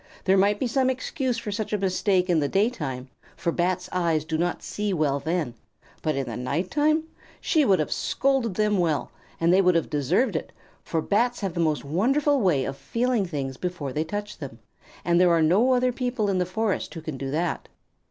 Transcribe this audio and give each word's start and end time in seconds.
There 0.23 0.35
might 0.35 0.59
be 0.59 0.65
some 0.65 0.89
excuse 0.89 1.37
for 1.37 1.51
such 1.51 1.71
a 1.73 1.77
mistake 1.77 2.27
in 2.27 2.39
the 2.39 2.47
daytime, 2.47 3.07
for 3.35 3.51
Bats' 3.51 3.87
eyes 3.91 4.25
do 4.25 4.35
not 4.35 4.63
see 4.63 4.93
well 4.95 5.19
then, 5.19 5.53
but 6.01 6.15
in 6.15 6.25
the 6.25 6.35
night 6.35 6.71
time! 6.71 7.03
She 7.39 7.65
would 7.65 7.77
have 7.77 7.91
scolded 7.91 8.55
them 8.55 8.79
well, 8.79 9.11
and 9.39 9.53
they 9.53 9.61
would 9.61 9.75
have 9.75 9.91
deserved 9.91 10.35
it, 10.35 10.51
for 10.83 11.03
Bats 11.03 11.41
have 11.41 11.53
the 11.53 11.59
most 11.59 11.85
wonderful 11.85 12.41
way 12.41 12.65
of 12.65 12.77
feeling 12.77 13.27
things 13.27 13.57
before 13.57 13.93
they 13.93 14.03
touch 14.03 14.39
them, 14.39 14.57
and 15.05 15.21
there 15.21 15.29
are 15.29 15.43
no 15.43 15.73
other 15.73 15.91
people 15.91 16.29
in 16.31 16.39
the 16.39 16.47
forest 16.47 16.91
who 16.95 17.01
can 17.01 17.15
do 17.15 17.29
that. 17.29 17.69